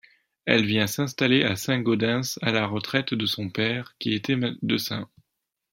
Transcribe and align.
Elle 0.45 0.65
vient 0.65 0.87
s'installer 0.87 1.43
à 1.43 1.55
Saint-Gaudens 1.55 2.39
à 2.41 2.51
la 2.51 2.65
retraite 2.65 3.13
de 3.13 3.27
son 3.27 3.51
père, 3.51 3.93
qui 3.99 4.15
était 4.15 4.35
médecin. 4.35 5.07